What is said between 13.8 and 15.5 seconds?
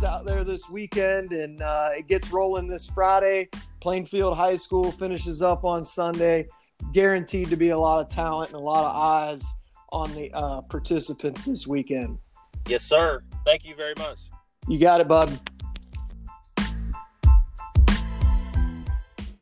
much. You got it, bud.